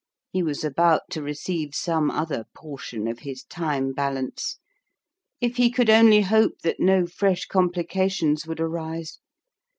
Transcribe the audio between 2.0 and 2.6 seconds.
other